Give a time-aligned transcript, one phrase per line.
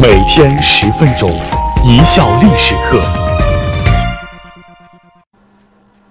[0.00, 1.28] 每天十分钟，
[1.84, 3.02] 一笑历史课。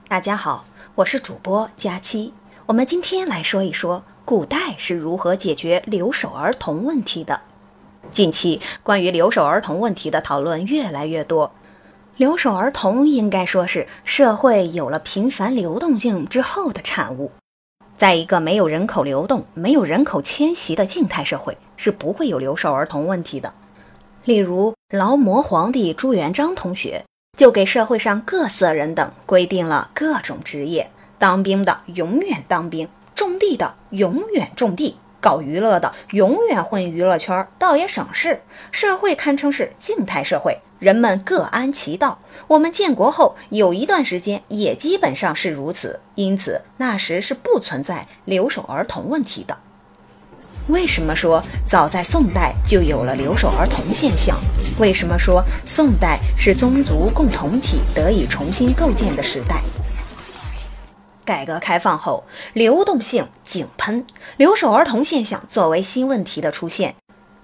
[0.09, 2.33] 大家好，我是主播佳期。
[2.65, 7.39] 我们今天来说一说古代是如何解决留守儿童问题的。
[8.11, 11.53] 近期关于留守儿童问题的讨论越来越多。
[12.17, 17.31] 留守儿童应该说是社会有了频繁流动性之后的产物。
[17.95, 23.53] 在一个没有人口流动、没有人口迁徙的静态社会，是不会有留守儿童问题的。
[24.27, 27.05] 例如，劳模皇帝朱元璋同学
[27.37, 38.41] 就给社会上各色人等规定了各种职业：当兵的永远当兵，种地的永远种地，搞娱乐的永远混娱乐圈，倒也省事。
[38.69, 42.19] 社会堪称是静态社会，人们各安其道。
[42.47, 49.57] 我们建国后有一段时间也基本上是如此，因此那时是不存在留守儿童问题的。
[50.67, 54.37] 为什么说早在宋代就有了留守儿童现象？
[54.77, 59.61] 为什么说宋代是宗族共同体得以重新构建的时代？
[61.23, 64.05] 改革开放后，流动性井喷，
[64.35, 66.95] 留守儿童现象作为新问题的出现，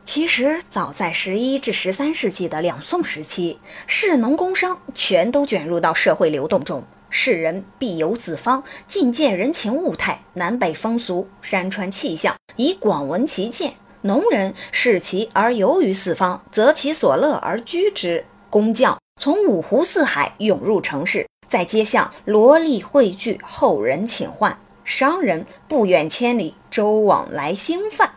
[0.06, 6.86] 其实早在十一至十三世纪的两宋时期，士农工商全都卷入到社会流动中。
[7.16, 13.73] 世人必游四方，尽见人情物态、南北风俗、山川气象，以广闻其见。
[14.02, 18.25] 农人视其而游于四方，择其所乐而居之。
[18.50, 24.58] 工匠从五湖四海涌入城市，在街巷罗丽汇聚，后人请唤。
[24.84, 28.16] 商人不远千里，周往来兴贩。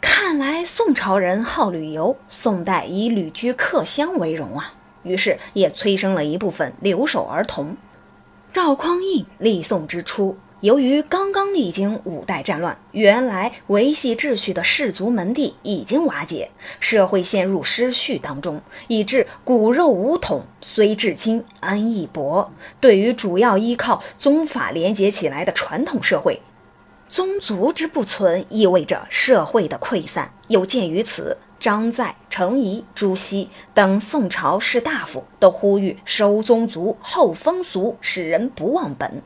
[0.00, 7.76] 看来宋朝人好旅游，宋代以旅居客乡为荣啊，于是也催生了一部分留守儿童。
[8.52, 22.50] 赵匡胤立宋之初，由于刚刚历经五代战乱，原来维系秩序的氏族门第已经瓦解，社会陷入失序当中，以致骨肉无统，虽至今安亦薄。
[22.80, 26.42] 对于主要依靠宗法连结起来的传统社会，
[27.08, 30.34] 宗族之不存，意味着社会的溃散。
[30.48, 31.36] 有鉴于此。
[31.60, 39.22] 张载、程颐、朱熹等宋朝士大夫都呼吁收宗族、后风俗，使人不忘本。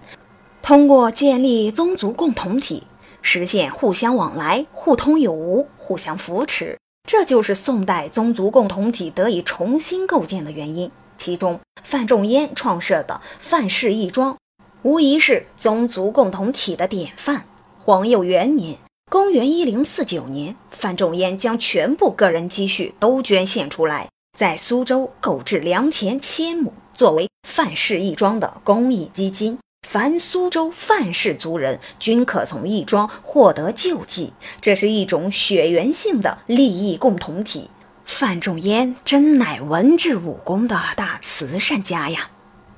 [0.60, 2.82] 通过建立宗族共同体，
[3.22, 6.76] 实现互相往来、互通有无、互相扶持，
[7.08, 10.90] 这就是宋代宗族共同体得以重新构建的原因。
[11.16, 14.36] 其中，范仲淹创设的范氏义庄，
[14.82, 17.44] 无疑是宗族共同体的典范。
[17.78, 18.83] 皇佑元年。
[19.14, 29.56] 公元一零四九年，范仲淹将全部个人积蓄都捐献出来，在苏州购置良田千亩，作为范氏义庄的公益基金。
[29.88, 37.70] 凡苏州范氏族人均可从义庄获得救济，这是一种血缘性的利益共同体。
[38.04, 42.30] 范仲淹真乃文治武功的大慈善家呀！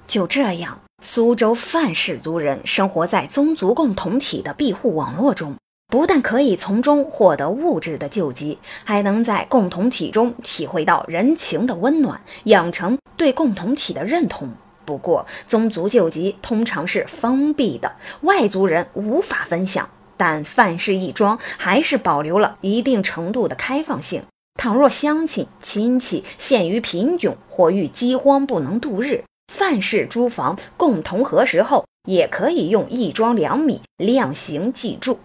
[0.06, 5.56] 就这样，苏州范氏族人生活在宗族共同体的庇护网络中。
[5.88, 14.50] 不但可以从中获得物质的救济，还能在共同体中体会到人情的温暖，养成对共同体的认同。
[14.84, 19.88] 不过，宗族救济通常是封闭的，外族人无法分享。
[20.16, 24.22] 但范氏义庄还是保留了一定程度的开放性。
[24.58, 35.18] 倘若乡亲亲戚陷于贫穷或遇饥荒不能度日，范氏诸房共同核实后，也可以用义庄粮米量刑计注。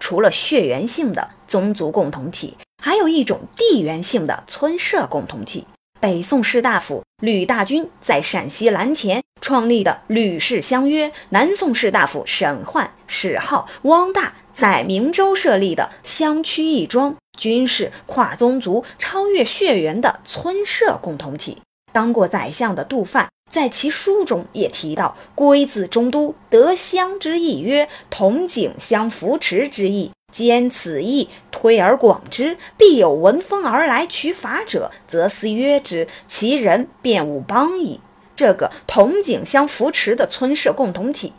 [0.00, 5.66] 除了血缘性的宗族共同体，还有一种地缘性的村社共同体。
[6.00, 21.58] 北宋士大夫吕大钧在陕西蓝田创立的吕氏乡约，南宋士大夫沈焕、史浩、汪大在明州设立的乡区义庄，均是跨宗族、超越血缘的村社共同体。
[21.92, 23.28] 当过宰相的杜范。
[23.50, 30.12] 在其书中也提到“归自中都，得乡之意曰同景相扶持之意。
[30.32, 38.00] 兼此意推而广之，必有闻风而来取法者，则思曰之，其人便无邦矣。”
[38.36, 41.32] 这个同景相扶持的村社共同体，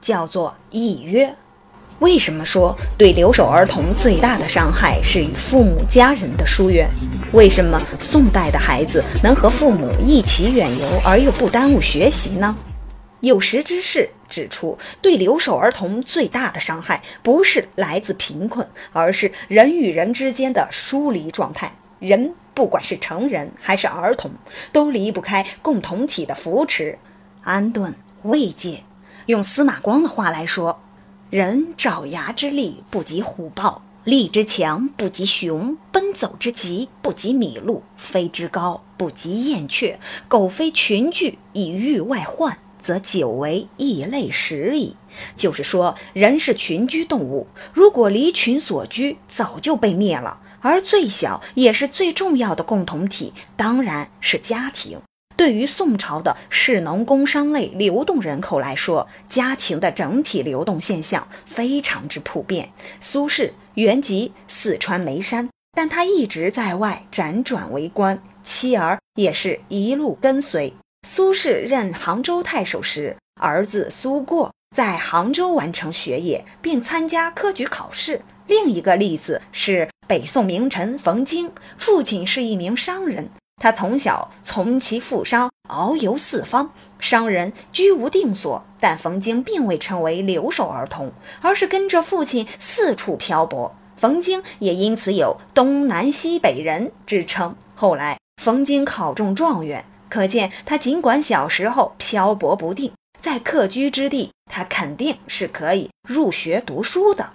[0.00, 1.36] 叫做义约。
[2.00, 6.88] 为什么说对留守儿童最大的伤害是与父母家人的疏远？
[7.32, 12.56] 为什么宋代的孩子能和父母一起远游而又不耽误学习呢？
[13.18, 21.72] 有识之士指出，对留守儿童最大的伤害不是来自贫困，而是人与人之间的疏离状态。
[21.98, 24.30] 人不管是成人还是儿童，
[24.70, 26.96] 都离不开共同体的扶持、
[27.42, 27.92] 安顿、
[28.22, 28.84] 慰藉。
[29.26, 30.80] 用司马光的话来说。
[31.30, 40.00] 人爪牙之力不及虎豹，力之强不及熊，奔走之急不及麋鹿，飞之高不及燕雀。
[40.26, 44.96] 苟非群聚以御外患，则久为异类食矣。
[45.36, 50.40] 就是说，人是群居动物，如果离群所居，早就被灭了。
[50.60, 54.98] 而最小也是最重要的共同体，当然是家庭。
[55.38, 62.72] 对于宋朝的士农工商类流动人口来说，家庭的整体流动现象非常之普遍。
[63.00, 70.74] 苏轼原籍四川眉山，但他一直在外辗转为官，妻儿也是一路跟随。
[71.06, 78.22] 苏轼任杭州太守时，儿子苏过在杭州完成学业，并参加科举考试。
[78.48, 83.30] 另一个例子是北宋名臣冯京，父亲是一名商人。
[83.58, 86.70] 他从小从其富商，遨游四方。
[87.00, 93.74] 商人居无定所，但冯京并未成为留守儿童，而是跟着父亲四处漂泊。
[93.96, 97.54] 冯京也因此有“东南西北人”之称。
[97.74, 107.30] 后来，冯京考中状元，可见他尽管小时候漂泊不定，在客居之地，他肯定是可以入学读书的。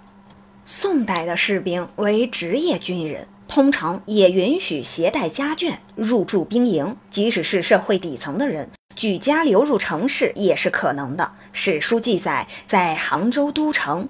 [0.65, 3.27] 宋代的士兵为职业军人。
[3.53, 11.33] 通常也允许携带家眷入住兵营，即使是社会底层的人，举家流入城市也是可能的。
[11.51, 14.09] 史书记载，在杭州都城，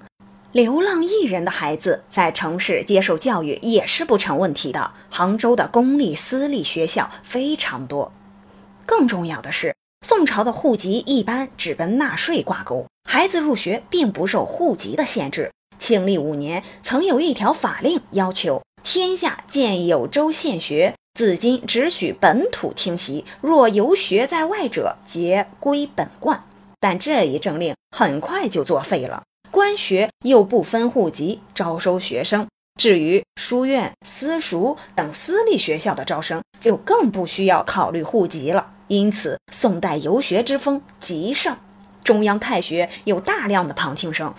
[0.52, 4.92] 流浪艺人的孩子在城市接受教育也是不成问题的。
[5.10, 8.10] 杭州的公立、私立学校非常多。
[8.86, 9.74] 更重要的是，
[10.06, 15.50] 宋朝的户籍一般只跟纳税挂钩，孩子入学并不受户籍的限制。
[15.78, 18.62] 庆历五年曾有一条法令要求。
[18.84, 26.44] 天下见有州县学，自今只许本土听习，若游学在外者，皆归本贯。
[26.78, 29.22] 但这一政令很快就作废了。
[29.50, 32.46] 官学又不分户籍招收学生，
[32.78, 38.72] 至于书院、私塾等私立学校的招生，就更不需要考虑户籍了。
[38.88, 41.56] 因此，宋代游学之风极盛。
[42.04, 44.34] 中央太学有大量的旁听生，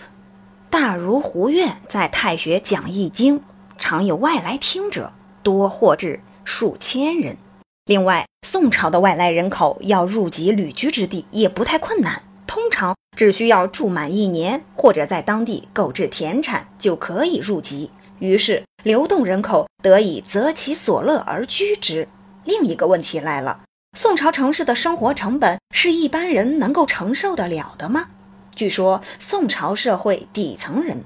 [0.70, 3.42] 大如胡院在太学讲易经。
[3.78, 5.12] 常有外来听者，
[5.42, 7.36] 多或至数千人。
[7.84, 17.90] 另外，宋朝的外来人口要入籍旅居之地也不太困难，通常只需要住满一年，或者在当地购置田产就可以入籍。
[18.18, 22.08] 于是，流动人口得以择其所乐而居之。
[22.44, 23.64] 另一个问题来了：
[23.96, 28.08] 宋朝城市的生活成本是一般人能够承受得了的吗？
[28.54, 31.04] 据说，宋朝社会底层人。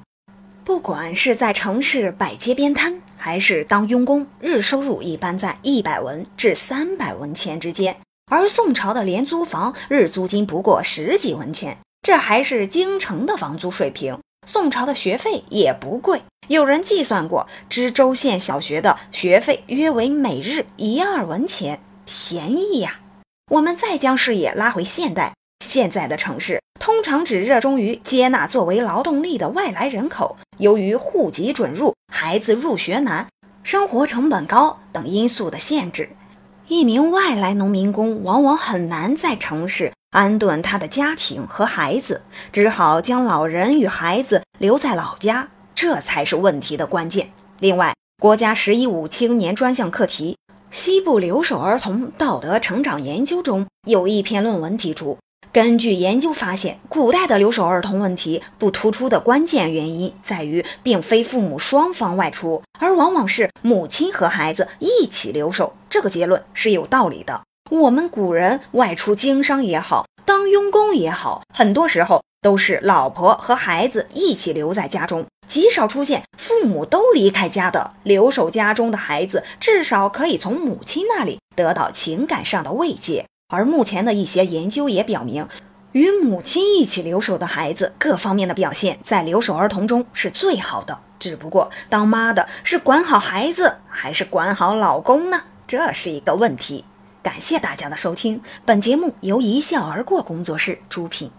[0.70, 7.96] 不管是在城市摆街边摊，还是当佣工，日收入一般在一百文至三百文钱之间。
[8.30, 14.16] 而宋朝的廉租房日租金不过十几文钱，这还是京城的房租水平。
[14.46, 23.00] 宋朝的学费也不贵，有人计算过，知州县小学的学费约为每日一二文钱，便宜呀。
[23.50, 25.34] 我们再将视野拉回现代，
[25.66, 30.36] 现在的城市通常只热衷于接纳作为劳动力的外来人口。
[30.60, 33.26] 由于户籍准入、孩子入学难、
[33.62, 36.10] 生活成本高等因素的限制，
[36.68, 42.20] 一名外来农民工往往很难在城市安顿他的家庭和孩子，
[42.52, 47.30] 只好将老人与孩子留在老家，这才是问题的关键。
[47.60, 50.36] 另外，国家“十一五”青年专项课题
[50.70, 55.16] 《西部留守儿童道德成长研究》中有一篇论文提出。
[55.52, 65.74] 根据研究发现，古代的留守儿童问题不突出的关键原因在于，并非父母双方外出，而往往是母亲和孩子一起留守。
[65.88, 67.42] 这个结论是有道理的。
[67.68, 77.94] 我们古人外出经商也好，当佣工也好，很多时候都是老婆和孩子一起留在家中，极少出现父母都离开家的。
[78.04, 83.26] 留守家中的孩子，至少可以从母亲那里得到情感上的慰藉。
[83.50, 85.46] 而目前的一些研究也表明，
[85.92, 91.00] 与母亲一起留守的孩子各方面的表现在留守儿童中是最好的。
[91.18, 95.42] 只不过，当妈的是管好孩子还是管好老公呢？
[95.66, 96.84] 这是一个问题。
[97.22, 101.30] 感谢大家的收听，本节目由一笑而过工作室出品。